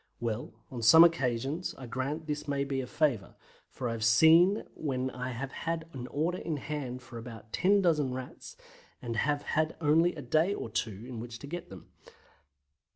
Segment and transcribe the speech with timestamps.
[0.19, 3.35] Well, on some occasions I grant this may be a favour,
[3.69, 7.83] for I have seen when I have had an order in hand for about 10
[7.83, 8.57] dozen Rats,
[8.99, 11.89] and have had only a day or two in which to get them.